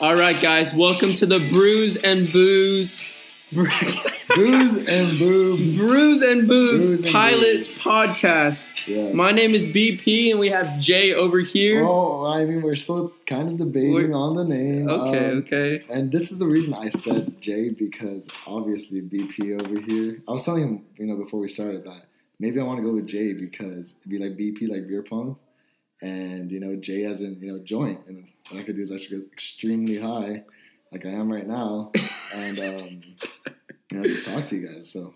All 0.00 0.14
right, 0.14 0.40
guys, 0.40 0.72
welcome 0.72 1.12
to 1.14 1.26
the 1.26 1.38
Brews 1.52 1.96
and 1.96 2.30
Booze. 2.32 3.08
Booze 3.52 4.76
and 4.76 5.18
boobs. 5.18 5.78
Brews 5.78 6.22
and 6.22 6.46
Boobs 6.48 6.88
Brews 6.88 7.02
and 7.04 7.12
Pilots 7.12 7.78
podcast. 7.78 8.68
Yes. 8.86 9.14
My 9.14 9.32
name 9.32 9.54
is 9.54 9.66
BP, 9.66 10.30
and 10.30 10.38
we 10.40 10.48
have 10.50 10.80
Jay 10.80 11.12
over 11.12 11.40
here. 11.40 11.84
Oh, 11.86 12.24
I 12.26 12.44
mean, 12.46 12.62
we're 12.62 12.76
still 12.76 13.12
kind 13.26 13.50
of 13.50 13.56
debating 13.58 13.92
We're- 13.92 14.12
on 14.14 14.36
the 14.36 14.44
name. 14.44 14.88
okay, 14.88 15.30
Um, 15.32 15.38
okay. 15.38 15.84
And 15.90 16.10
this 16.12 16.30
is 16.30 16.38
the 16.38 16.46
reason 16.46 16.72
I 16.74 16.88
said 16.90 17.40
Jay 17.40 17.70
because 17.70 18.28
obviously 18.46 19.02
BP 19.02 19.60
over 19.60 19.80
here. 19.80 20.22
I 20.28 20.32
was 20.32 20.44
telling 20.44 20.62
him, 20.62 20.82
you 20.96 21.06
know, 21.06 21.16
before 21.16 21.40
we 21.40 21.48
started 21.48 21.84
that 21.84 22.06
maybe 22.38 22.60
I 22.60 22.62
want 22.62 22.78
to 22.78 22.82
go 22.84 22.94
with 22.94 23.06
Jay 23.08 23.34
because 23.34 23.94
it'd 23.98 24.10
be 24.10 24.18
like 24.18 24.38
BP, 24.38 24.68
like 24.70 24.86
beer 24.88 25.02
pong, 25.02 25.36
and 26.00 26.50
you 26.50 26.60
know, 26.60 26.76
Jay 26.76 27.04
as 27.04 27.20
in 27.20 27.38
you 27.40 27.52
know 27.52 27.64
joint, 27.64 28.06
and 28.06 28.26
what 28.50 28.60
I 28.60 28.64
could 28.64 28.76
do 28.76 28.82
is 28.82 28.92
I 28.92 28.96
actually 28.96 29.20
get 29.20 29.32
extremely 29.32 30.00
high, 30.00 30.44
like 30.92 31.06
I 31.06 31.10
am 31.10 31.30
right 31.30 31.46
now, 31.46 31.92
and 32.34 32.58
um, 32.58 33.00
you 33.90 34.00
know, 34.00 34.08
just 34.08 34.24
talk 34.24 34.46
to 34.48 34.56
you 34.56 34.68
guys. 34.68 34.90
So. 34.90 35.14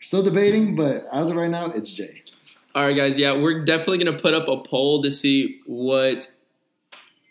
Still 0.00 0.24
debating, 0.24 0.74
but 0.74 1.04
as 1.12 1.30
of 1.30 1.36
right 1.36 1.48
now, 1.48 1.66
it's 1.66 1.92
Jay. 1.92 2.22
All 2.74 2.82
right, 2.82 2.96
guys. 2.96 3.20
Yeah, 3.20 3.40
we're 3.40 3.64
definitely 3.64 3.98
gonna 3.98 4.18
put 4.18 4.34
up 4.34 4.48
a 4.48 4.56
poll 4.56 5.00
to 5.04 5.12
see 5.12 5.60
what 5.64 6.26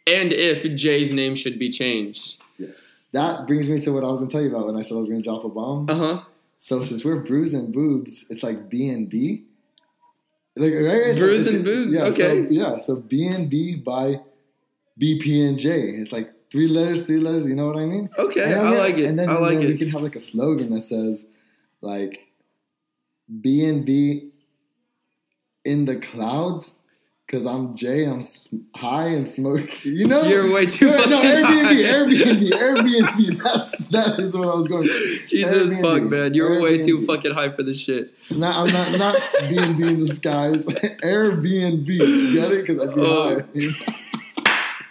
and 0.08 0.32
if 0.34 0.64
Jay's 0.76 1.12
name 1.12 1.36
should 1.36 1.60
be 1.60 1.70
changed. 1.70 2.42
Yeah, 2.58 2.70
That 3.12 3.46
brings 3.46 3.68
me 3.68 3.80
to 3.80 3.92
what 3.92 4.04
I 4.04 4.08
was 4.08 4.20
gonna 4.20 4.32
tell 4.32 4.42
you 4.42 4.50
about 4.50 4.68
when 4.68 4.78
I 4.78 4.84
said 4.84 4.96
I 4.96 5.00
was 5.00 5.10
gonna 5.10 5.22
drop 5.22 5.44
a 5.44 5.50
bomb. 5.50 5.90
Uh 5.90 5.96
huh. 5.96 6.22
So 6.60 6.86
since 6.86 7.04
we're 7.04 7.18
Brews 7.18 7.54
and 7.54 7.74
Boobs, 7.74 8.26
it's 8.30 8.44
like 8.44 8.70
B 8.70 8.88
and 8.90 9.10
B. 9.10 9.44
Like 10.56 10.74
right? 10.74 11.18
Brews 11.18 11.48
and 11.48 11.64
Boobs, 11.64 11.96
Yeah, 11.96 12.04
okay. 12.06 12.46
So, 12.46 12.48
yeah. 12.50 12.82
So 12.82 12.96
B 12.98 13.28
and 13.28 13.50
B 13.50 13.76
by 13.76 14.20
BP 15.00 15.48
and 15.48 15.58
J. 15.58 15.92
It's 15.92 16.12
like 16.12 16.30
three 16.52 16.68
letters, 16.68 17.06
three 17.06 17.20
letters. 17.20 17.48
You 17.48 17.56
know 17.56 17.66
what 17.68 17.78
I 17.78 17.86
mean? 17.86 18.10
Okay, 18.18 18.44
And 18.44 18.62
I 18.68 18.72
we- 18.72 18.78
like 18.78 18.98
it. 18.98 19.06
And 19.06 19.18
then, 19.18 19.30
I 19.30 19.38
like 19.40 19.60
then 19.60 19.68
we 19.68 19.78
can 19.78 19.90
have 19.90 20.02
like 20.02 20.16
a 20.18 20.20
slogan 20.20 20.70
that 20.72 20.82
says 20.82 21.30
like 21.80 22.28
B 23.40 23.64
and 23.66 23.86
B 23.86 24.32
in 25.64 25.86
the 25.86 25.96
clouds. 25.96 26.80
Cause 27.32 27.46
I'm 27.46 27.76
Jay, 27.78 28.04
I'm 28.04 28.22
high 28.76 29.08
and 29.08 29.30
smoke. 29.30 29.86
You 29.86 30.06
know, 30.06 30.24
You're 30.24 30.52
way 30.52 30.66
too 30.66 30.88
no, 30.88 30.98
fucking 30.98 31.12
Airbnb. 31.12 31.82
Airbnb, 31.82 32.50
Airbnb. 33.18 33.42
That's 33.42 33.78
that 33.88 34.20
is 34.20 34.36
what 34.36 34.50
I 34.50 34.56
was 34.56 34.68
going 34.68 34.86
for. 34.86 35.28
Jesus 35.28 35.70
Airbnb. 35.74 35.82
fuck, 35.82 36.04
man. 36.04 36.34
You're 36.34 36.60
way 36.62 36.82
too 36.82 37.06
fucking 37.06 37.32
high 37.32 37.50
for 37.52 37.64
this 37.64 37.80
shit. 37.80 38.14
Not, 38.32 38.56
I'm 38.58 38.74
not 38.74 39.00
not 39.00 39.16
B 39.50 39.58
and 39.58 39.78
B 39.78 39.88
in 39.88 40.00
the 40.02 40.08
skies. 40.14 40.66
Airbnb. 41.04 41.88
You 41.88 42.34
Get 42.34 42.52
it? 42.52 42.68
Because 42.68 42.82
I'd 42.90 42.96
be 42.96 43.02
Oh. 43.02 43.40
high. 43.40 43.46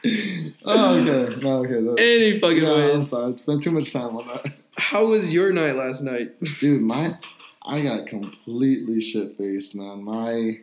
oh, 0.64 0.94
okay. 0.98 1.40
No, 1.42 1.56
okay. 1.58 1.72
That, 1.72 1.96
Any 1.98 2.40
fucking 2.40 2.62
no, 2.62 2.74
I'm 2.74 2.96
ways. 2.96 3.08
sorry. 3.10 3.32
I 3.34 3.36
spent 3.36 3.62
too 3.62 3.70
much 3.70 3.92
time 3.92 4.16
on 4.16 4.26
that. 4.28 4.52
How 4.78 5.04
was 5.04 5.32
your 5.32 5.52
night 5.52 5.76
last 5.76 6.00
night? 6.02 6.40
Dude, 6.58 6.80
my 6.80 7.16
I 7.66 7.82
got 7.82 8.06
completely 8.06 9.00
shit 9.02 9.36
faced, 9.36 9.74
man. 9.74 10.02
My 10.02 10.60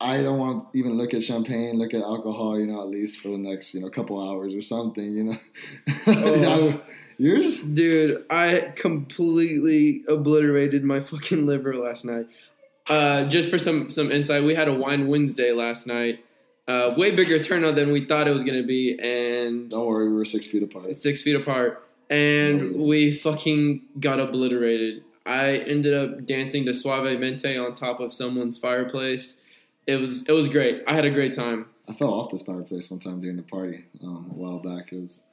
I 0.00 0.22
don't 0.22 0.38
want 0.38 0.72
to 0.72 0.78
even 0.78 0.92
look 0.96 1.12
at 1.12 1.22
champagne, 1.22 1.78
look 1.78 1.92
at 1.92 2.00
alcohol, 2.00 2.58
you 2.58 2.66
know, 2.66 2.80
at 2.80 2.88
least 2.88 3.20
for 3.20 3.28
the 3.28 3.38
next, 3.38 3.74
you 3.74 3.80
know, 3.80 3.90
couple 3.90 4.18
hours 4.26 4.54
or 4.54 4.60
something, 4.62 5.16
you 5.16 5.24
know. 5.24 5.38
Oh. 6.06 6.80
Yours? 7.18 7.62
Dude, 7.62 8.24
I 8.30 8.72
completely 8.76 10.02
obliterated 10.08 10.84
my 10.84 11.00
fucking 11.00 11.44
liver 11.44 11.76
last 11.76 12.06
night. 12.06 12.26
Uh, 12.88 13.24
just 13.24 13.50
for 13.50 13.58
some 13.58 13.90
some 13.90 14.10
insight, 14.10 14.42
we 14.42 14.54
had 14.54 14.68
a 14.68 14.72
wine 14.72 15.06
Wednesday 15.06 15.52
last 15.52 15.86
night. 15.86 16.24
Uh, 16.66 16.94
way 16.96 17.10
bigger 17.10 17.38
turnout 17.38 17.74
than 17.74 17.92
we 17.92 18.06
thought 18.06 18.26
it 18.26 18.30
was 18.30 18.42
gonna 18.42 18.62
be, 18.62 18.98
and 18.98 19.68
Don't 19.68 19.86
worry, 19.86 20.08
we 20.08 20.14
were 20.14 20.24
six 20.24 20.46
feet 20.46 20.62
apart. 20.62 20.94
six 20.94 21.20
feet 21.22 21.36
apart, 21.36 21.86
and 22.08 22.76
we 22.76 23.12
fucking 23.12 23.82
got 24.00 24.18
obliterated. 24.18 25.04
I 25.26 25.56
ended 25.58 25.92
up 25.92 26.24
dancing 26.24 26.64
to 26.64 26.70
Suavemente 26.70 27.62
on 27.62 27.74
top 27.74 28.00
of 28.00 28.14
someone's 28.14 28.56
fireplace. 28.56 29.42
It 29.90 30.00
was 30.00 30.28
it 30.28 30.32
was 30.32 30.48
great. 30.48 30.84
I 30.86 30.94
had 30.94 31.04
a 31.04 31.10
great 31.10 31.32
time. 31.32 31.66
I 31.88 31.92
fell 31.92 32.14
off 32.14 32.30
this 32.30 32.42
fireplace 32.42 32.88
one 32.88 33.00
time 33.00 33.20
during 33.20 33.36
the 33.36 33.42
party 33.42 33.86
um, 34.04 34.28
a 34.30 34.34
while 34.34 34.60
back. 34.60 34.92
It 34.92 35.00
was, 35.00 35.24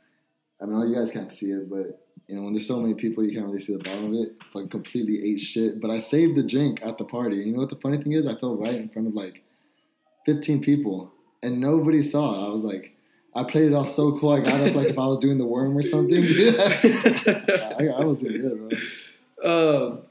I 0.59 0.66
know 0.66 0.84
you 0.84 0.95
guys 0.95 1.12
can't 1.12 1.31
see 1.31 1.51
it, 1.51 1.69
but 1.69 2.03
you 2.25 2.35
know 2.35 2.41
when 2.41 2.53
there's 2.53 2.67
so 2.67 2.81
many 2.81 2.96
people, 2.96 3.23
you 3.23 3.35
can't 3.35 3.46
really 3.46 3.59
see 3.59 3.78
the 3.78 3.84
bottom 3.84 4.06
of 4.06 4.19
it. 4.19 4.31
Like 4.56 4.72
completely 4.72 5.31
ate 5.31 5.40
shit, 5.40 5.79
but 5.79 5.91
I 5.91 6.00
saved 6.00 6.35
the 6.35 6.41
drink 6.41 6.79
at 6.81 6.97
the 6.97 7.06
party. 7.06 7.38
You 7.38 7.53
know 7.53 7.59
what 7.59 7.69
the 7.69 7.75
funny 7.75 7.97
thing 7.97 8.13
is? 8.13 8.25
I 8.25 8.34
fell 8.34 8.56
right 8.56 8.73
in 8.73 8.90
front 8.90 9.07
of 9.07 9.13
like 9.13 9.44
15 10.25 10.62
people, 10.62 11.13
and 11.44 11.62
nobody 11.62 12.01
saw. 12.01 12.34
It. 12.34 12.47
I 12.47 12.50
was 12.50 12.63
like, 12.63 12.96
I 13.35 13.44
played 13.44 13.72
it 13.72 13.75
off 13.75 13.90
so 13.90 14.17
cool. 14.17 14.31
I 14.31 14.40
got 14.40 14.59
up 14.59 14.73
like 14.73 14.88
if 14.88 14.97
I 14.97 15.06
was 15.06 15.19
doing 15.19 15.38
the 15.38 15.46
worm 15.46 15.78
or 15.78 15.84
something. 15.84 16.23
I, 16.25 17.94
I 17.96 18.03
was 18.03 18.17
doing 18.17 18.41
good, 18.41 18.79
bro. 19.44 20.00
Um, 20.00 20.01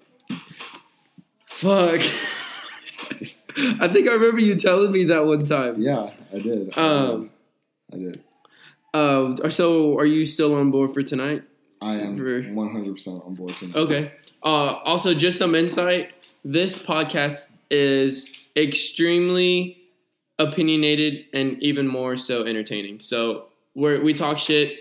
fuck. 1.48 2.00
I 3.80 3.88
think 3.88 4.06
I 4.06 4.12
remember 4.12 4.40
you 4.40 4.54
telling 4.54 4.92
me 4.92 5.04
that 5.04 5.24
one 5.24 5.38
time. 5.38 5.76
Yeah, 5.78 6.10
I 6.32 6.38
did. 6.38 6.76
Um, 6.76 7.30
I 7.92 7.96
did. 7.96 8.22
uh, 8.92 9.48
so 9.48 9.98
are 9.98 10.04
you 10.04 10.26
still 10.26 10.54
on 10.54 10.70
board 10.70 10.92
for 10.92 11.02
tonight? 11.02 11.42
I 11.80 11.94
am 11.94 12.18
100% 12.18 13.26
on 13.26 13.34
board 13.34 13.54
tonight. 13.54 13.76
Okay. 13.76 14.12
Uh, 14.42 14.76
also, 14.84 15.14
just 15.14 15.38
some 15.38 15.54
insight. 15.54 16.12
This 16.44 16.78
podcast 16.78 17.46
is 17.70 18.30
extremely 18.56 19.78
opinionated 20.38 21.24
and 21.32 21.62
even 21.62 21.86
more 21.86 22.16
so 22.16 22.44
entertaining. 22.44 23.00
So 23.00 23.46
we 23.74 23.98
we 24.00 24.12
talk 24.12 24.38
shit. 24.38 24.78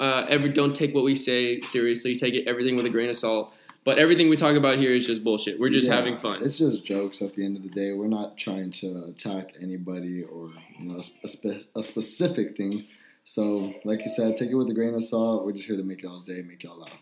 Uh, 0.00 0.26
every 0.28 0.50
don't 0.50 0.74
take 0.74 0.94
what 0.94 1.04
we 1.04 1.14
say 1.14 1.60
seriously. 1.60 2.14
Take 2.14 2.34
it 2.34 2.48
everything 2.48 2.76
with 2.76 2.86
a 2.86 2.90
grain 2.90 3.08
of 3.08 3.16
salt. 3.16 3.54
But 3.86 4.00
everything 4.00 4.28
we 4.28 4.34
talk 4.34 4.56
about 4.56 4.80
here 4.80 4.92
is 4.92 5.06
just 5.06 5.22
bullshit. 5.22 5.60
We're 5.60 5.68
just 5.70 5.86
Yeah, 5.86 5.94
having 5.94 6.18
fun. 6.18 6.42
It's 6.42 6.58
just 6.58 6.84
jokes 6.84 7.22
at 7.22 7.36
the 7.36 7.44
end 7.44 7.56
of 7.56 7.62
the 7.62 7.68
day. 7.68 7.92
We're 7.92 8.08
not 8.08 8.36
trying 8.36 8.72
to 8.72 9.04
attack 9.04 9.52
anybody 9.62 10.24
or 10.24 10.50
you 10.76 10.86
know 10.86 10.98
a, 10.98 11.28
spe- 11.28 11.68
a, 11.76 11.82
specific 11.84 12.56
thing. 12.56 12.84
So, 13.22 13.74
like 13.84 14.00
you 14.00 14.10
said, 14.10 14.36
take 14.36 14.50
it 14.50 14.56
with 14.56 14.68
a 14.68 14.74
grain 14.74 14.92
of 14.94 15.04
salt. 15.04 15.46
We're 15.46 15.52
just 15.52 15.68
here 15.68 15.76
to 15.76 15.84
make 15.84 16.02
y'all's 16.02 16.24
day, 16.24 16.42
make 16.42 16.64
y'all 16.64 16.80
laugh. 16.80 16.98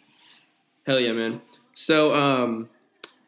Hell 0.86 1.00
yeah, 1.00 1.12
man. 1.12 1.40
So, 1.72 2.14
um, 2.14 2.68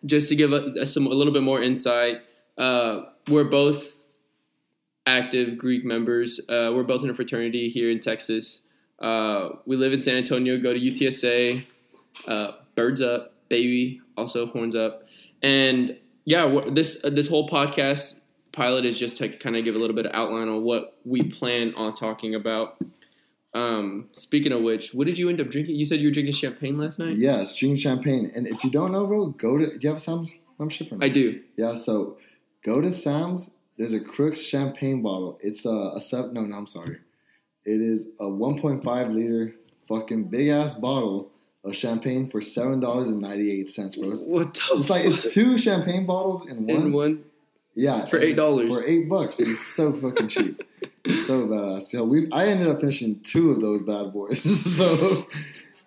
just 0.05 0.28
to 0.28 0.37
give 0.37 0.53
a, 0.53 0.84
some 0.84 1.06
a 1.06 1.15
little 1.15 1.33
bit 1.33 1.43
more 1.43 1.62
insight, 1.62 2.19
uh, 2.59 3.05
we're 3.27 3.44
both 3.44 4.05
active 5.06 5.56
Greek 5.56 5.83
members. 5.83 6.41
Uh, 6.41 6.73
we're 6.75 6.83
both 6.83 7.03
in 7.03 7.09
a 7.09 7.15
fraternity 7.15 7.71
here 7.71 7.91
in 7.91 8.00
Texas. 8.00 8.61
Uh, 8.99 9.49
we 9.65 9.77
live 9.77 9.94
in 9.94 10.03
San 10.03 10.17
Antonio. 10.17 10.59
Go 10.59 10.75
to 10.75 10.78
UTSA. 10.78 11.65
Uh, 12.28 12.53
birds 12.75 13.00
up, 13.00 13.33
baby. 13.48 14.00
Also 14.16 14.46
horns 14.46 14.74
up, 14.74 15.04
and 15.42 15.96
yeah, 16.24 16.60
this 16.70 17.02
uh, 17.04 17.10
this 17.10 17.28
whole 17.28 17.48
podcast 17.48 18.20
pilot 18.52 18.86
is 18.86 18.98
just 18.98 19.18
to 19.18 19.28
kind 19.28 19.56
of 19.56 19.64
give 19.64 19.74
a 19.74 19.78
little 19.78 19.94
bit 19.94 20.06
of 20.06 20.12
outline 20.14 20.48
on 20.48 20.62
what 20.62 20.98
we 21.04 21.22
plan 21.22 21.74
on 21.74 21.92
talking 21.92 22.34
about. 22.34 22.78
Um, 23.54 24.08
speaking 24.12 24.52
of 24.52 24.62
which, 24.62 24.92
what 24.92 25.06
did 25.06 25.18
you 25.18 25.28
end 25.28 25.40
up 25.40 25.50
drinking? 25.50 25.76
You 25.76 25.86
said 25.86 26.00
you 26.00 26.08
were 26.08 26.12
drinking 26.12 26.34
champagne 26.34 26.76
last 26.76 26.98
night. 26.98 27.16
Yes, 27.16 27.54
drinking 27.54 27.78
champagne. 27.78 28.30
And 28.34 28.46
if 28.46 28.64
you 28.64 28.70
don't 28.70 28.92
know, 28.92 29.06
bro, 29.06 29.28
go 29.28 29.56
to. 29.58 29.66
Do 29.66 29.78
you 29.80 29.88
have 29.90 30.00
Sam's? 30.00 30.40
Or 30.58 30.66
not? 30.66 31.04
I 31.04 31.08
do. 31.08 31.40
Yeah, 31.56 31.74
so 31.74 32.18
go 32.64 32.80
to 32.80 32.90
Sam's. 32.90 33.50
There's 33.78 33.92
a 33.92 34.00
Cook's 34.00 34.40
champagne 34.40 35.02
bottle. 35.02 35.38
It's 35.42 35.66
a, 35.66 35.92
a 35.94 36.00
seven. 36.00 36.32
No, 36.34 36.42
no, 36.42 36.56
I'm 36.56 36.66
sorry. 36.66 36.98
It 37.64 37.80
is 37.80 38.08
a 38.20 38.24
1.5 38.24 39.14
liter 39.14 39.54
fucking 39.88 40.24
big 40.24 40.48
ass 40.48 40.74
bottle 40.74 41.30
of 41.66 41.77
champagne 41.77 42.28
for 42.28 42.41
seven 42.41 42.81
dollars 42.81 43.09
and 43.09 43.21
ninety 43.21 43.50
eight 43.50 43.69
cents, 43.69 43.97
bro. 43.97 44.10
It's, 44.12 44.25
What 44.27 44.54
the 44.54 44.60
it's 44.78 44.91
like 44.91 45.04
it's 45.04 45.32
two 45.34 45.59
champagne 45.59 46.06
bottles 46.06 46.47
in 46.49 46.66
one. 46.66 46.76
in 46.76 46.93
one. 46.93 47.25
Yeah, 47.79 48.06
For 48.06 48.19
$8. 48.19 48.73
For 48.75 48.82
eight 48.87 49.06
bucks, 49.06 49.38
it's 49.38 49.61
so 49.61 49.93
fucking 49.93 50.29
cheap. 50.29 50.62
It's 51.05 51.26
so 51.26 51.46
badass. 51.46 51.82
So 51.90 52.05
we, 52.05 52.26
I 52.32 52.46
ended 52.46 52.69
up 52.69 52.81
finishing 52.81 53.20
two 53.20 53.50
of 53.50 53.61
those 53.61 53.82
bad 53.82 54.14
boys. 54.14 54.40
so 54.76 55.26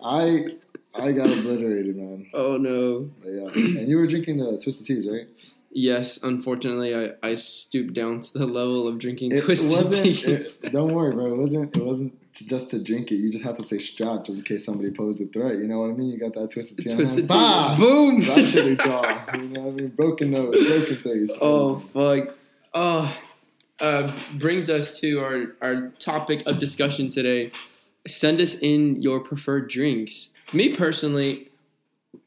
I, 0.04 0.56
I 0.94 1.10
got 1.10 1.30
obliterated, 1.30 1.96
man. 1.96 2.30
Oh 2.32 2.56
no. 2.58 3.10
But 3.20 3.28
yeah, 3.30 3.48
and 3.80 3.88
you 3.88 3.96
were 3.96 4.06
drinking 4.06 4.36
the 4.36 4.56
twisted 4.62 4.86
teas, 4.86 5.08
right? 5.10 5.26
Yes, 5.72 6.22
unfortunately, 6.22 6.94
I, 6.94 7.10
I 7.28 7.34
stooped 7.34 7.94
down 7.94 8.20
to 8.20 8.32
the 8.38 8.46
level 8.46 8.86
of 8.86 8.98
drinking 8.98 9.32
It 9.32 9.42
twisted 9.42 9.70
wasn't. 9.72 10.04
teas. 10.04 10.60
it- 10.62 10.72
don't 10.72 10.92
worry, 10.94 11.12
bro. 11.12 11.26
It 11.26 11.36
wasn't. 11.38 11.76
It 11.76 11.84
wasn't 11.84 12.19
to, 12.34 12.46
just 12.46 12.70
to 12.70 12.82
drink 12.82 13.10
it. 13.10 13.16
You 13.16 13.30
just 13.30 13.44
have 13.44 13.56
to 13.56 13.62
stay 13.62 13.78
strapped 13.78 14.26
just 14.26 14.38
in 14.38 14.44
case 14.44 14.64
somebody 14.64 14.90
posed 14.90 15.20
a 15.20 15.26
threat. 15.26 15.56
You 15.56 15.66
know 15.66 15.78
what 15.78 15.90
I 15.90 15.94
mean? 15.94 16.08
You 16.08 16.18
got 16.18 16.34
that 16.34 16.50
twisted 16.50 16.78
tea. 16.78 16.94
twisted 16.94 17.28
tea. 17.28 17.74
Boom. 17.78 18.20
To 18.20 18.32
the 18.34 18.76
jaw. 18.76 19.24
You 19.34 19.48
know 19.48 19.60
what 19.62 19.72
I 19.72 19.76
mean? 19.76 19.88
Broken 19.88 20.30
nose, 20.30 20.68
broken 20.68 20.96
face. 20.96 21.36
oh 21.40 21.78
fuck. 21.78 22.36
Oh. 22.74 23.16
Uh, 23.80 24.12
brings 24.34 24.68
us 24.68 25.00
to 25.00 25.20
our, 25.20 25.56
our 25.62 25.88
topic 25.98 26.42
of 26.44 26.58
discussion 26.58 27.08
today. 27.08 27.50
Send 28.06 28.38
us 28.38 28.54
in 28.56 29.00
your 29.00 29.20
preferred 29.20 29.70
drinks. 29.70 30.28
Me 30.52 30.74
personally, 30.74 31.50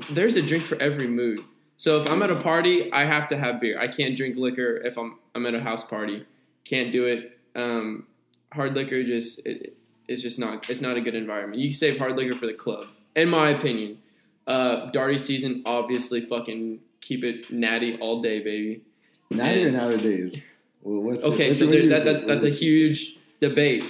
there's 0.10 0.36
a 0.36 0.42
drink 0.42 0.64
for 0.64 0.82
every 0.82 1.08
mood. 1.08 1.42
So 1.78 2.02
if 2.02 2.10
I'm 2.10 2.24
at 2.24 2.32
a 2.32 2.36
party, 2.36 2.92
I 2.92 3.04
have 3.04 3.28
to 3.28 3.38
have 3.38 3.60
beer. 3.60 3.80
I 3.80 3.88
can't 3.88 4.18
drink 4.18 4.36
liquor 4.36 4.78
if 4.78 4.98
I'm 4.98 5.20
I'm 5.36 5.46
at 5.46 5.54
a 5.54 5.60
house 5.60 5.84
party. 5.84 6.26
Can't 6.64 6.92
do 6.92 7.06
it. 7.06 7.38
Um, 7.56 8.08
hard 8.52 8.74
liquor 8.76 9.04
just 9.04 9.46
it, 9.46 9.76
is 10.08 10.22
just 10.22 10.40
not. 10.40 10.70
It's 10.70 10.82
not 10.82 10.98
a 10.98 11.02
good 11.02 11.16
environment. 11.16 11.62
You 11.62 11.74
save 11.74 11.98
hard 11.98 12.16
liquor 12.16 12.38
for 12.38 12.46
the 12.46 12.54
club, 12.54 12.86
in 13.16 13.30
my 13.30 13.50
opinion. 13.50 14.00
Uh, 14.46 14.92
Darty 14.92 15.20
season, 15.20 15.64
obviously, 15.66 16.22
fucking 16.22 16.80
keep 17.02 17.24
it 17.24 17.52
natty 17.52 17.98
all 18.00 18.22
day, 18.22 18.40
baby. 18.40 18.82
Natty 19.30 19.64
or 19.64 19.68
And- 19.70 19.78
Naturdays. 19.78 20.44
Well, 20.82 21.02
what's 21.02 21.24
Okay, 21.24 21.48
what's 21.48 21.60
so 21.60 21.66
there, 21.68 21.88
that, 21.90 22.04
that's 22.04 22.24
that's 22.26 22.44
a 22.44 22.50
huge 22.50 23.18
debate. 23.40 23.86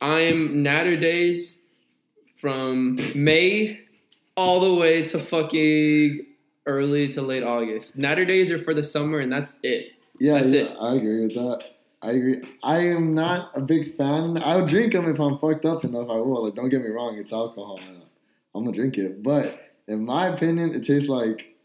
I'm 0.00 0.64
Naturdays 0.64 1.60
from 2.40 2.98
May 3.14 3.80
all 4.36 4.60
the 4.60 4.74
way 4.80 5.04
to 5.06 5.18
fucking 5.18 6.24
early 6.64 7.08
to 7.12 7.20
late 7.22 7.42
August. 7.42 7.98
Naturdays 7.98 8.50
are 8.50 8.58
for 8.58 8.72
the 8.72 8.82
summer, 8.82 9.18
and 9.18 9.30
that's 9.32 9.58
it. 9.62 9.92
Yeah, 10.20 10.38
That's 10.38 10.50
yeah, 10.52 10.60
it. 10.62 10.76
I 10.80 10.94
agree 10.96 11.22
with 11.26 11.34
that. 11.34 11.64
I 12.00 12.12
agree. 12.12 12.42
I 12.62 12.78
am 12.78 13.14
not 13.14 13.50
a 13.56 13.60
big 13.60 13.94
fan. 13.96 14.40
I'll 14.42 14.66
drink 14.66 14.92
them 14.92 15.08
if 15.08 15.18
I'm 15.18 15.38
fucked 15.38 15.64
up 15.64 15.84
enough. 15.84 16.08
I 16.08 16.14
will. 16.14 16.44
Like, 16.44 16.54
don't 16.54 16.68
get 16.68 16.80
me 16.80 16.88
wrong, 16.88 17.18
it's 17.18 17.32
alcohol. 17.32 17.80
I'm 18.54 18.64
gonna 18.64 18.76
drink 18.76 18.98
it, 18.98 19.22
but 19.22 19.60
in 19.86 20.04
my 20.04 20.28
opinion, 20.28 20.74
it 20.74 20.84
tastes 20.84 21.08
like 21.08 21.56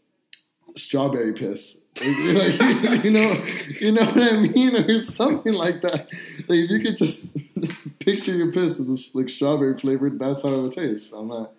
strawberry 0.76 1.34
piss. 1.34 1.82
Like, 2.04 3.04
you 3.04 3.12
know, 3.12 3.44
you 3.80 3.92
know 3.92 4.04
what 4.04 4.18
I 4.18 4.36
mean, 4.36 4.74
or 4.90 4.98
something 4.98 5.54
like 5.54 5.80
that. 5.82 6.08
Like 6.48 6.58
if 6.58 6.70
you 6.70 6.80
could 6.80 6.96
just 6.96 7.36
picture 8.00 8.32
your 8.32 8.50
piss 8.50 8.80
as 8.80 8.88
a, 8.90 9.16
like 9.18 9.28
strawberry 9.28 9.78
flavored, 9.78 10.18
that's 10.18 10.42
how 10.42 10.48
it 10.54 10.62
would 10.62 10.72
taste. 10.72 11.14
I'm 11.14 11.28
not. 11.28 11.52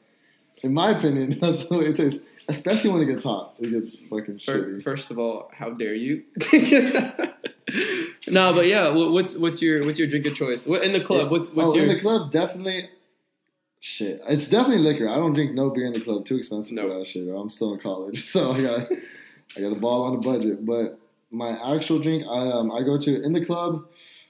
In 0.62 0.74
my 0.74 0.92
opinion, 0.92 1.40
that's 1.40 1.66
the 1.66 1.78
way 1.78 1.86
it 1.86 1.96
tastes. 1.96 2.24
Especially 2.50 2.92
when 2.92 3.02
it 3.02 3.06
gets 3.06 3.24
hot, 3.24 3.56
it 3.60 3.72
gets 3.72 4.06
fucking 4.08 4.38
shitty. 4.38 4.84
First 4.84 5.10
of 5.10 5.18
all, 5.18 5.50
how 5.54 5.70
dare 5.72 5.96
you? 5.96 6.24
No, 8.28 8.54
but 8.54 8.68
yeah, 8.68 8.90
what's 8.90 9.38
what's 9.38 9.62
your 9.62 9.86
what's 9.86 9.98
your 10.00 10.08
drink 10.08 10.26
of 10.26 10.36
choice? 10.36 10.66
In 10.66 10.92
the 10.92 11.02
club? 11.02 11.32
What's 11.32 11.52
what's 11.52 11.72
oh, 11.72 11.76
your 11.76 11.84
in 11.84 11.90
the 11.90 12.00
club? 12.00 12.32
Definitely. 12.32 12.90
Shit, 13.80 14.20
it's 14.28 14.48
definitely 14.48 14.84
liquor. 14.84 15.08
I 15.08 15.16
don't 15.16 15.34
drink 15.34 15.54
no 15.54 15.70
beer 15.70 15.86
in 15.86 15.94
the 15.94 16.02
club. 16.02 16.26
Too 16.26 16.38
expensive 16.38 16.76
No. 16.76 16.90
for 16.90 17.00
that 17.00 17.08
shit. 17.08 17.28
I'm 17.28 17.50
still 17.50 17.74
in 17.74 17.80
college, 17.80 18.26
so 18.34 18.54
I 18.54 18.62
got 18.62 18.92
I 19.56 19.62
got 19.62 19.72
a 19.72 19.76
ball 19.76 20.04
on 20.04 20.16
a 20.16 20.20
budget. 20.20 20.66
But 20.66 21.00
my 21.32 21.76
actual 21.76 22.00
drink, 22.00 22.24
I 22.24 22.52
um 22.52 22.72
I 22.72 22.82
go 22.82 22.98
to 22.98 23.22
in 23.22 23.34
the 23.34 23.46
club. 23.46 23.86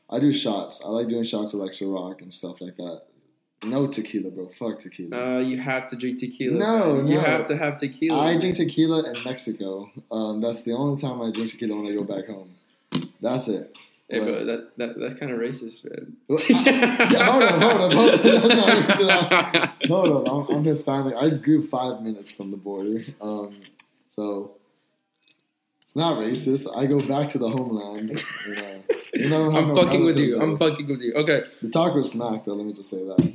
I 0.09 0.19
do 0.19 0.31
shots. 0.31 0.81
I 0.85 0.89
like 0.89 1.07
doing 1.07 1.23
shots 1.23 1.53
of 1.53 1.59
like 1.61 1.71
Ciroc 1.71 2.21
and 2.21 2.31
stuff 2.31 2.61
like 2.61 2.75
that. 2.77 3.03
No 3.63 3.87
tequila, 3.87 4.29
bro. 4.29 4.49
Fuck 4.49 4.79
tequila. 4.79 5.37
uh, 5.37 5.39
you 5.39 5.57
have 5.57 5.87
to 5.87 5.95
drink 5.95 6.19
tequila. 6.19 6.57
No, 6.57 6.95
man. 6.97 7.07
you 7.07 7.19
have 7.19 7.45
to 7.47 7.57
have 7.57 7.77
tequila. 7.77 8.19
I 8.19 8.37
drink 8.37 8.57
tequila 8.57 9.09
in 9.09 9.15
Mexico. 9.23 9.89
Um, 10.11 10.41
that's 10.41 10.63
the 10.63 10.73
only 10.73 11.01
time 11.01 11.21
I 11.21 11.31
drink 11.31 11.49
tequila 11.49 11.75
when 11.81 11.91
I 11.91 11.95
go 11.95 12.03
back 12.03 12.27
home. 12.27 12.55
That's 13.21 13.47
it. 13.47 13.75
Hey, 14.09 14.19
But- 14.19 14.25
bro, 14.25 14.45
that, 14.45 14.77
that 14.77 14.99
that's 14.99 15.13
kind 15.15 15.31
of 15.31 15.39
racist, 15.39 15.83
man. 15.89 16.15
Yeah, 17.11 17.31
hold 17.31 17.43
on, 17.43 17.61
hold 17.61 17.81
on, 17.81 17.91
hold 17.91 18.09
on. 18.11 18.17
That's 18.23 18.47
not 18.49 19.31
racist. 19.41 19.87
Hold 19.87 20.27
on, 20.27 20.47
I'm, 20.49 20.55
I'm 20.57 20.63
Hispanic. 20.63 21.15
I 21.15 21.29
grew 21.29 21.65
five 21.67 22.01
minutes 22.03 22.29
from 22.29 22.51
the 22.51 22.57
border, 22.57 23.03
um, 23.21 23.55
so 24.09 24.57
it's 25.81 25.95
not 25.95 26.19
racist. 26.19 26.67
I 26.77 26.85
go 26.85 26.99
back 26.99 27.29
to 27.29 27.39
the 27.39 27.49
homeland. 27.49 28.21
You 28.47 28.55
know, 28.55 28.83
You 29.15 29.29
know, 29.29 29.35
I 29.35 29.39
don't 29.39 29.53
have 29.53 29.69
I'm 29.69 29.75
fucking 29.85 30.05
with 30.05 30.17
you. 30.17 30.31
there. 30.37 30.41
I'm 30.43 30.57
fucking 30.57 30.87
with 30.87 31.01
you. 31.01 31.13
Okay. 31.13 31.43
the 31.63 31.69
taco 31.69 32.01
smack 32.03 32.45
though. 32.45 32.53
Let 32.53 32.65
me 32.67 32.73
just 32.73 32.89
say 32.91 33.03
that. 33.05 33.33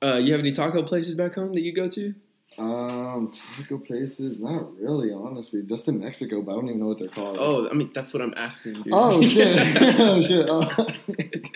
Uh, 0.00 0.16
you 0.16 0.32
have 0.32 0.40
any 0.40 0.52
taco 0.52 0.82
places 0.84 1.16
back 1.16 1.34
home 1.34 1.52
that 1.52 1.60
you 1.60 1.72
go 1.74 1.88
to? 1.88 2.14
Um, 2.58 3.30
taco 3.30 3.78
places, 3.78 4.40
not 4.40 4.74
really, 4.76 5.12
honestly. 5.12 5.62
Just 5.62 5.86
in 5.86 6.00
Mexico, 6.00 6.42
but 6.42 6.52
I 6.52 6.54
don't 6.56 6.68
even 6.68 6.80
know 6.80 6.86
what 6.86 6.98
they're 6.98 7.08
called. 7.08 7.36
Oh, 7.38 7.68
I 7.68 7.72
mean 7.74 7.90
that's 7.94 8.12
what 8.12 8.20
I'm 8.20 8.34
asking. 8.36 8.82
Dude. 8.82 8.86
Oh 8.92 9.24
shit! 9.24 10.00
oh 10.00 10.20
shit! 10.20 10.48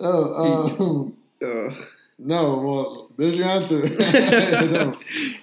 Oh, 0.00 0.74
oh 0.80 1.14
um, 1.42 1.86
no. 2.18 2.56
Well, 2.58 3.10
there's 3.16 3.36
your 3.36 3.46
answer. 3.46 3.88
No. 3.88 4.92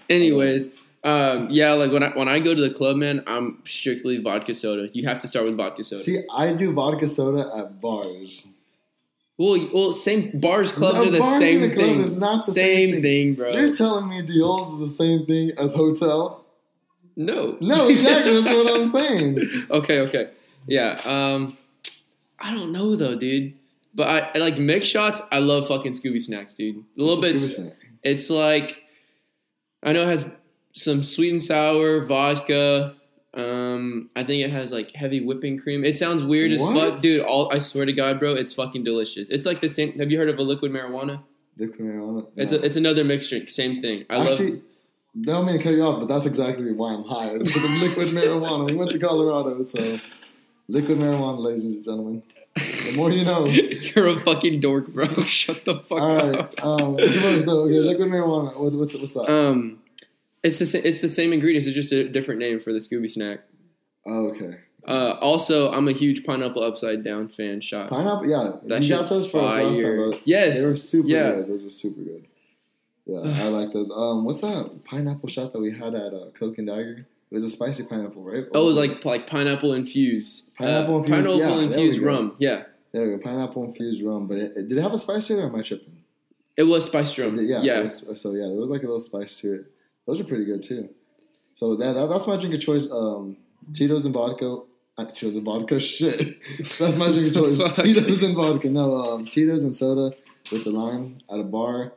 Anyways, 0.10 0.74
um, 1.06 1.48
yeah, 1.50 1.72
like 1.72 1.92
when 1.94 2.04
I 2.04 2.10
when 2.10 2.28
I 2.28 2.40
go 2.40 2.54
to 2.54 2.62
the 2.62 2.74
club, 2.74 2.98
man, 2.98 3.24
I'm 3.28 3.62
strictly 3.66 4.18
vodka 4.18 4.54
soda. 4.54 4.90
You 4.92 5.08
have 5.08 5.20
to 5.20 5.28
start 5.28 5.46
with 5.46 5.56
vodka 5.56 5.86
soda. 5.86 6.04
See, 6.04 6.22
I 6.36 6.52
do 6.52 6.74
vodka 6.74 7.08
soda 7.08 7.50
at 7.56 7.80
bars. 7.80 8.50
Well, 9.38 9.70
well, 9.74 9.92
same 9.92 10.32
bars, 10.40 10.72
clubs 10.72 10.98
No, 10.98 11.06
are 11.08 11.12
the 11.12 11.22
same 11.40 11.62
the 11.62 11.68
club 11.72 11.86
thing. 11.86 12.02
is 12.04 12.12
not 12.14 12.46
the 12.46 12.52
same 12.52 12.94
same 12.94 13.02
thing, 13.02 13.34
bro. 13.36 13.52
You're 13.52 13.74
telling 13.74 14.10
me 14.10 14.22
Diol's 14.24 14.82
is 14.82 14.90
the 14.90 14.96
same 15.04 15.26
thing 15.26 15.52
as 15.58 15.76
hotel? 15.76 16.44
no, 17.16 17.58
No, 17.62 17.88
exactly. 17.90 18.42
that's 18.42 18.56
what 18.56 18.74
I'm 18.82 18.90
saying. 18.92 19.66
okay, 19.72 20.00
okay, 20.02 20.30
yeah. 20.68 21.00
Um, 21.06 21.58
I 22.40 22.54
don't 22.54 22.72
know 22.72 22.96
though, 22.96 23.16
dude. 23.16 23.54
But 23.96 24.08
I, 24.08 24.32
I 24.36 24.38
like 24.38 24.60
mix 24.60 24.86
shots. 24.86 25.22
I 25.32 25.40
love 25.40 25.68
fucking 25.68 25.94
Scooby 25.94 26.22
snacks, 26.22 26.54
dude. 26.54 26.78
A 26.78 27.02
little 27.02 27.20
bit. 27.20 27.40
Snack? 27.40 27.74
It's 28.04 28.30
like 28.30 28.84
I 29.82 29.92
know 29.94 30.04
it 30.04 30.08
has 30.08 30.26
some 30.74 31.04
sweet 31.04 31.32
and 31.32 31.42
sour 31.42 32.06
vodka. 32.06 32.96
Um, 33.34 34.10
I 34.16 34.24
think 34.24 34.44
it 34.44 34.50
has 34.50 34.72
like 34.72 34.92
heavy 34.96 35.24
whipping 35.24 35.60
cream. 35.60 35.84
It 35.86 35.98
sounds 35.98 36.24
weird 36.24 36.52
as 36.52 36.62
What? 36.62 36.76
fuck, 36.94 37.02
dude. 37.02 37.22
All 37.24 37.52
I 37.54 37.60
swear 37.60 37.86
to 37.86 37.94
God, 37.94 38.20
bro, 38.20 38.34
it's 38.34 38.54
fucking 38.54 38.84
delicious. 38.84 39.30
It's 39.30 39.46
like 39.46 39.62
the 39.62 39.70
same. 39.70 39.98
Have 40.00 40.10
you 40.12 40.18
heard 40.18 40.30
of 40.30 40.40
a 40.40 40.44
liquid 40.44 40.72
marijuana? 40.72 41.22
Liquid 41.58 41.80
marijuana. 41.80 42.28
It's 42.36 42.52
a, 42.52 42.64
it's 42.64 42.76
another 42.78 43.04
mixed 43.04 43.30
drink. 43.30 43.50
Same 43.50 43.82
thing. 43.82 44.06
I 44.10 44.18
love. 44.18 44.28
Actually, 44.30 44.62
don't 45.22 45.46
mean 45.46 45.58
to 45.58 45.64
cut 45.64 45.74
you 45.74 45.84
off, 45.84 46.00
but 46.00 46.08
that's 46.08 46.26
exactly 46.26 46.72
why 46.72 46.94
I'm 46.94 47.04
high. 47.04 47.30
It's 47.32 47.52
because 47.52 47.64
of 47.66 47.72
liquid 47.82 48.08
marijuana. 48.08 48.66
We 48.66 48.76
went 48.76 48.92
to 48.92 49.00
Colorado, 49.00 49.62
so 49.62 50.00
liquid 50.68 50.98
marijuana, 50.98 51.40
ladies 51.40 51.66
and 51.66 51.84
gentlemen. 51.84 52.24
The 52.56 52.94
more 52.96 53.12
you 53.12 53.24
know. 53.24 53.46
You're 53.96 54.08
a 54.08 54.20
fucking 54.20 54.62
dork, 54.62 54.88
bro. 54.88 55.06
Shut 55.26 55.64
the 55.66 55.76
fuck 55.82 55.92
All 55.92 56.18
up. 56.18 56.54
right. 56.56 56.64
Um, 56.64 56.98
so 57.42 57.52
okay, 57.66 57.80
liquid 57.80 58.08
marijuana. 58.10 58.58
What, 58.60 58.74
what's 58.74 58.96
what's 58.96 59.14
that? 59.14 59.32
Um, 59.32 59.80
it's 60.48 60.72
the 60.72 60.88
it's 60.88 61.02
the 61.02 61.10
same 61.10 61.34
ingredients. 61.34 61.66
It's 61.68 61.76
just 61.76 61.92
a 61.92 62.08
different 62.08 62.40
name 62.40 62.60
for 62.60 62.72
the 62.74 62.80
Scooby 62.80 63.10
snack. 63.10 63.40
oh, 64.06 64.30
okay. 64.32 64.58
Uh, 64.88 65.18
also, 65.20 65.70
I'm 65.74 65.88
a 65.90 65.92
huge 65.92 66.24
pineapple 66.24 66.64
upside 66.64 67.04
down 67.04 67.28
fan. 67.28 67.60
Shot. 67.60 67.90
Pineapple. 67.90 68.26
Yeah, 68.30 68.54
That 68.68 68.84
you 68.84 68.90
got 68.96 69.10
those 69.10 69.30
for 69.30 69.42
us 69.42 69.54
last 69.54 69.82
time. 69.82 70.12
But 70.12 70.22
Yes. 70.26 70.60
they 70.62 70.66
were 70.66 70.76
super 70.78 71.08
Yeah. 71.10 71.32
good. 71.34 71.48
Those 71.50 71.64
were 71.64 71.70
super 71.70 72.02
good. 72.02 72.24
Yeah, 73.06 73.20
I 73.20 73.48
like 73.60 73.72
those. 73.74 73.92
Um, 73.92 74.24
what's 74.24 74.40
that 74.42 74.86
pineapple 74.86 75.28
shot 75.28 75.52
that 75.52 75.60
we 75.60 75.72
had 75.72 75.94
at 75.94 76.14
uh, 76.14 76.28
Cloak 76.34 76.58
and 76.58 76.68
Dagger? 76.68 77.06
It 77.30 77.36
was 77.36 77.44
a 77.44 77.50
spicy 77.50 77.84
pineapple, 77.84 78.24
right? 78.24 78.46
Oh, 78.54 78.62
it 78.62 78.66
was 78.66 78.78
like 78.78 79.04
like 79.04 79.28
pineapple 79.28 79.74
infused. 79.74 80.56
Pineapple 80.56 80.96
uh, 80.96 80.98
infused- 81.00 81.26
Pineapple 81.28 81.60
yeah, 81.60 81.68
infused 81.68 82.00
rum. 82.00 82.36
Yeah, 82.40 82.64
there 82.94 83.10
we 83.10 83.18
go, 83.18 83.22
pineapple 83.22 83.66
infused 83.66 84.02
rum. 84.04 84.28
But 84.28 84.38
it, 84.38 84.52
it- 84.56 84.68
did 84.70 84.78
it 84.78 84.82
have 84.82 84.94
a 84.94 84.98
spice 84.98 85.28
to 85.28 85.38
it, 85.38 85.42
or 85.42 85.48
am 85.48 85.56
I 85.56 85.62
tripping? 85.64 85.96
it 86.56 86.64
was 86.64 86.86
spiced 86.86 87.18
rum. 87.18 87.38
Yeah, 87.42 87.62
Yeah, 87.62 87.80
it 87.82 87.84
was- 87.84 88.22
so 88.22 88.32
yeah, 88.34 88.48
there 88.48 88.56
was 88.56 88.70
like 88.70 88.82
a 88.84 88.86
little 88.86 89.02
spice 89.02 89.38
to 89.42 89.54
it. 89.56 89.66
Those 90.08 90.22
are 90.22 90.24
pretty 90.24 90.46
good 90.46 90.64
too. 90.64 90.90
So 91.54 91.76
that, 91.76 91.94
that 91.94 92.08
that's 92.08 92.26
my 92.26 92.38
drink 92.38 92.56
of 92.56 92.62
choice. 92.62 92.90
Um, 92.90 93.38
Tito's 93.74 94.06
and 94.06 94.14
vodka. 94.14 94.62
Uh, 94.98 95.06
Tito's 95.06 95.36
and 95.36 95.46
vodka. 95.46 95.80
Shit, 95.82 96.38
that's 96.80 96.98
my 96.98 97.12
drink 97.12 97.28
of 97.28 97.34
choice. 97.58 97.76
Tito's 97.76 98.24
and 98.24 98.36
vodka. 98.36 98.70
No, 98.70 98.96
um, 98.96 99.26
Tito's 99.26 99.64
and 99.64 99.76
soda 99.76 100.16
with 100.52 100.64
the 100.64 100.72
lime 100.72 101.20
at 101.32 101.40
a 101.40 101.44
bar. 101.44 101.94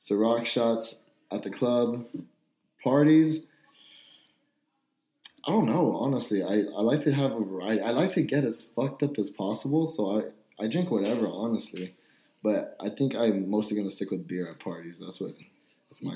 Ciroc 0.00 0.46
shots 0.46 1.04
at 1.30 1.42
the 1.42 1.50
club. 1.50 2.06
Parties. 2.82 3.46
I 5.46 5.50
don't 5.50 5.66
know, 5.66 5.96
honestly. 5.96 6.42
I, 6.42 6.62
I 6.76 6.82
like 6.82 7.02
to 7.02 7.12
have 7.12 7.32
a 7.32 7.44
variety. 7.44 7.82
I 7.82 7.90
like 7.90 8.12
to 8.12 8.22
get 8.22 8.44
as 8.44 8.62
fucked 8.62 9.02
up 9.02 9.18
as 9.18 9.28
possible, 9.28 9.86
so 9.86 10.18
I, 10.18 10.64
I 10.64 10.68
drink 10.68 10.90
whatever, 10.90 11.26
honestly. 11.26 11.94
But 12.42 12.76
I 12.80 12.88
think 12.88 13.14
I'm 13.14 13.50
mostly 13.50 13.76
gonna 13.76 13.90
stick 13.90 14.10
with 14.10 14.26
beer 14.26 14.48
at 14.48 14.58
parties. 14.58 15.00
That's 15.00 15.20
what 15.20 15.34
that's 15.34 15.36
my 15.36 15.40
go-to. 15.40 15.51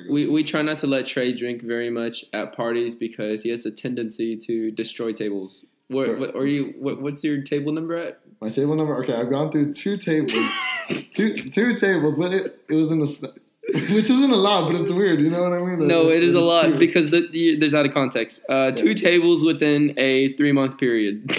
We 0.09 0.27
we 0.27 0.43
try 0.45 0.63
not 0.63 0.79
to 0.79 0.87
let 0.87 1.07
Trey 1.07 1.33
drink 1.33 1.63
very 1.63 1.91
much 1.91 2.25
at 2.33 2.55
parties 2.55 2.95
because 2.95 3.43
he 3.43 3.51
has 3.51 3.67
a 3.67 3.71
tendency 3.71 4.37
to 4.37 4.71
destroy 4.71 5.13
tables. 5.13 5.65
What, 5.89 6.07
Sure. 6.07 6.17
what 6.17 6.35
are 6.35 6.47
you? 6.47 6.75
What, 6.79 7.01
what's 7.01 7.23
your 7.23 7.43
table 7.43 7.73
number 7.73 7.95
at? 7.97 8.21
my 8.41 8.51
table 8.51 8.75
number. 8.75 8.97
Okay, 9.03 9.15
I've 9.15 9.31
gone 9.31 9.51
through 9.51 9.73
two 9.75 9.97
tables, 9.97 10.33
two 11.13 11.35
two 11.35 11.77
tables, 11.77 12.17
but 12.17 12.35
it, 12.35 12.61
it 12.69 12.75
was 12.75 12.91
in 12.91 13.01
the 13.01 13.33
which 13.93 14.11
isn't 14.11 14.31
a 14.31 14.37
lot, 14.37 14.71
but 14.71 14.81
it's 14.81 14.91
weird. 14.93 15.21
You 15.21 15.31
know 15.31 15.43
what 15.43 15.53
I 15.53 15.61
mean? 15.61 15.87
No, 15.87 16.09
it 16.09 16.23
is 16.23 16.35
a 16.35 16.41
lot 16.41 16.67
true. 16.67 16.79
because 16.79 17.11
the, 17.11 17.29
the, 17.29 17.59
there's 17.59 17.75
out 17.75 17.85
of 17.85 17.93
context. 17.93 18.45
Uh, 18.49 18.71
two 18.71 18.95
tables 18.95 19.43
within 19.43 19.93
a 19.97 20.33
three 20.35 20.53
month 20.53 20.79
period. 20.79 21.31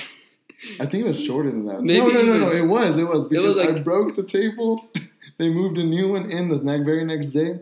I 0.79 0.86
think 0.86 1.06
it 1.06 1.08
was 1.08 1.24
shorter 1.24 1.50
than 1.51 1.65
that. 1.67 1.82
Maybe 1.82 2.00
no, 2.13 2.22
no, 2.22 2.24
no, 2.24 2.38
no. 2.39 2.51
It 2.51 2.65
was. 2.65 2.98
It 2.98 3.08
was 3.08 3.27
because 3.27 3.56
was 3.56 3.65
like, 3.65 3.77
I 3.77 3.79
broke 3.79 4.15
the 4.15 4.24
table. 4.24 4.89
They 5.38 5.50
moved 5.51 5.77
a 5.77 5.84
new 5.84 6.08
one 6.13 6.32
in 6.32 6.50
the 6.50 6.58
very 6.58 7.06
next 7.06 7.27
day, 7.27 7.60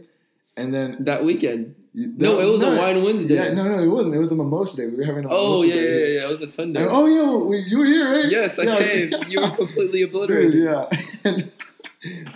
and 0.58 0.74
then 0.74 1.04
that 1.06 1.24
weekend. 1.24 1.76
No, 1.98 2.40
it 2.42 2.46
was 2.52 2.62
a 2.62 2.76
wine 2.76 3.02
Wednesday. 3.04 3.36
Yeah, 3.36 3.54
no, 3.54 3.70
no, 3.70 3.80
it 3.82 3.88
wasn't. 3.88 4.16
It 4.16 4.20
was 4.20 4.32
a 4.32 4.36
mimosa 4.36 4.76
day. 4.76 4.88
We 4.88 4.98
were 4.98 5.06
having 5.06 5.24
a 5.26 5.30
Oh 5.32 5.62
mimosa 5.62 5.68
yeah, 5.68 5.74
day. 5.76 5.82
yeah, 5.82 6.06
yeah, 6.08 6.20
yeah. 6.20 6.26
It 6.26 6.30
was 6.30 6.42
a 6.42 6.48
Sunday. 6.48 6.82
And- 6.82 6.90
oh 6.92 7.06
yeah, 7.06 7.58
you 7.70 7.78
were 7.80 7.86
here, 7.86 8.12
right? 8.12 8.30
yes, 8.30 8.60
I 8.60 8.64
Yeah. 8.64 8.80
came. 8.80 9.14
You 9.32 9.42
were 9.42 9.52
completely 9.52 10.02
obliterated. 10.02 10.52
Dude, 10.52 10.64
yeah. 10.66 10.90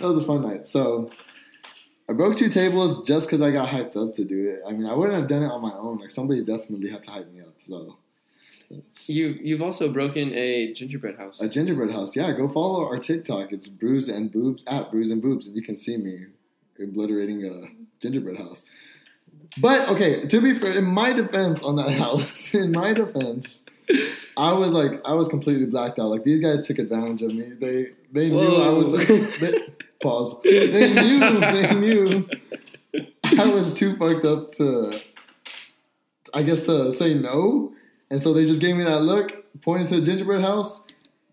was 0.00 0.24
a 0.24 0.26
fun 0.26 0.42
night. 0.42 0.66
So 0.66 1.10
I 2.08 2.14
broke 2.14 2.36
two 2.38 2.48
tables 2.48 3.02
just 3.06 3.26
because 3.28 3.42
I 3.42 3.50
got 3.50 3.68
hyped 3.68 3.96
up 4.02 4.14
to 4.14 4.24
do 4.24 4.48
it. 4.48 4.62
I 4.66 4.72
mean, 4.72 4.86
I 4.86 4.94
wouldn't 4.94 5.16
have 5.18 5.28
done 5.28 5.42
it 5.42 5.50
on 5.50 5.60
my 5.60 5.72
own. 5.74 5.98
Like 5.98 6.10
somebody 6.10 6.42
definitely 6.42 6.90
had 6.90 7.02
to 7.04 7.10
hype 7.10 7.30
me 7.30 7.40
up. 7.42 7.54
So 7.62 7.98
It's 8.70 9.10
You 9.10 9.38
you've 9.42 9.62
also 9.62 9.92
broken 9.92 10.32
a 10.32 10.72
gingerbread 10.72 11.16
house. 11.18 11.40
a 11.42 11.48
gingerbread 11.50 11.90
house. 11.90 12.16
Yeah, 12.16 12.32
go 12.32 12.48
follow 12.48 12.84
our 12.86 12.98
TikTok. 12.98 13.52
It's 13.52 13.68
Brews 13.68 14.08
and 14.08 14.32
Boobs 14.32 14.64
at 14.66 14.90
Brews 14.90 15.10
and 15.10 15.20
Boobs, 15.20 15.46
and 15.46 15.54
you 15.54 15.62
can 15.62 15.76
see 15.76 15.98
me 15.98 16.26
obliterating 16.80 17.44
a 17.44 17.68
gingerbread 18.00 18.38
house. 18.38 18.64
But 19.58 19.88
okay, 19.88 20.26
to 20.26 20.40
be 20.40 20.58
fair, 20.58 20.72
in 20.72 20.84
my 20.84 21.12
defense 21.12 21.62
on 21.62 21.76
that 21.76 21.90
house, 22.04 22.54
in 22.54 22.72
my 22.72 22.92
defense, 22.92 23.66
I 24.36 24.52
was 24.52 24.72
like, 24.72 25.00
I 25.04 25.14
was 25.14 25.28
completely 25.28 25.66
blacked 25.66 25.98
out. 25.98 26.06
Like 26.06 26.24
these 26.24 26.40
guys 26.40 26.66
took 26.66 26.78
advantage 26.78 27.22
of 27.22 27.34
me. 27.34 27.52
They 27.58 27.86
they 28.12 28.30
knew 28.30 28.56
I 28.56 28.70
was. 28.70 28.92
Whoa. 28.92 29.04
They, 29.40 29.68
pause. 30.02 30.40
They 30.42 30.94
knew. 30.94 31.40
They 31.40 31.74
knew 31.74 32.28
I 33.24 33.46
was 33.46 33.74
too 33.74 33.96
fucked 33.96 34.24
up 34.24 34.52
to, 34.54 34.98
I 36.34 36.42
guess, 36.42 36.66
to 36.66 36.92
say 36.92 37.14
no. 37.14 37.74
And 38.10 38.22
so 38.22 38.32
they 38.32 38.46
just 38.46 38.60
gave 38.60 38.76
me 38.76 38.84
that 38.84 39.02
look, 39.02 39.60
pointed 39.62 39.88
to 39.88 40.00
the 40.00 40.06
gingerbread 40.06 40.42
house. 40.42 40.86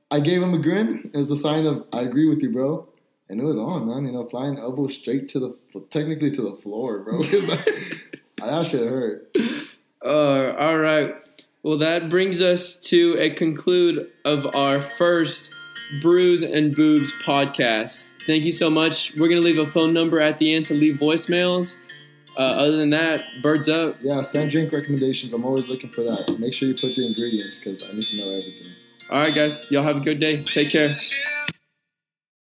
I 0.10 0.20
gave 0.20 0.42
him 0.42 0.54
a 0.54 0.58
grin 0.58 1.12
as 1.14 1.32
a 1.32 1.36
sign 1.36 1.66
of 1.66 1.86
I 1.92 2.02
agree 2.02 2.30
with 2.30 2.42
you, 2.42 2.52
bro. 2.52 2.88
And 3.30 3.42
it 3.42 3.44
was 3.44 3.58
on, 3.58 3.88
man. 3.88 4.06
You 4.06 4.14
know, 4.14 4.26
flying 4.26 4.58
elbow 4.58 4.88
straight 4.88 5.30
to 5.30 5.40
the, 5.40 5.82
technically 5.90 6.32
to 6.32 6.42
the 6.42 6.54
floor, 6.54 7.00
bro. 7.00 7.22
that 8.38 8.66
shit 8.66 8.88
hurt. 8.88 9.36
Uh, 10.04 10.54
all 10.58 10.78
right. 10.78 11.16
Well, 11.64 11.80
that 11.80 12.10
brings 12.10 12.42
us 12.42 12.80
to 12.82 13.18
a 13.20 13.32
conclude 13.32 14.10
of 14.24 14.56
our 14.56 14.82
first 14.82 15.52
Brews 16.02 16.44
and 16.44 16.74
Boobs 16.76 17.12
podcast. 17.24 18.12
Thank 18.26 18.44
you 18.44 18.52
so 18.52 18.70
much. 18.70 19.14
We're 19.18 19.30
gonna 19.30 19.42
leave 19.42 19.58
a 19.58 19.70
phone 19.72 19.94
number 19.94 20.20
at 20.20 20.38
the 20.38 20.54
end 20.54 20.66
to 20.68 20.74
leave 20.74 20.96
voicemails. 20.96 21.76
Uh, 22.38 22.42
other 22.42 22.78
than 22.78 22.90
that, 22.90 23.22
birds 23.42 23.68
up. 23.68 23.98
Yeah, 24.02 24.22
send 24.22 24.52
drink 24.52 24.72
recommendations. 24.72 25.34
I'm 25.34 25.44
always 25.44 25.68
looking 25.68 25.90
for 25.90 26.04
that. 26.04 26.38
Make 26.40 26.54
sure 26.54 26.68
you 26.68 26.76
put 26.76 26.96
the 26.96 27.06
ingredients 27.08 27.58
because 27.58 27.90
I 27.90 27.96
need 27.96 28.06
to 28.06 28.18
know 28.18 28.30
everything. 28.30 28.72
All 29.10 29.20
right, 29.20 29.34
guys. 29.34 29.72
Y'all 29.72 29.84
have 29.84 29.98
a 29.98 30.02
good 30.02 30.20
day. 30.20 30.44
Take 30.44 30.70
care. 30.70 30.96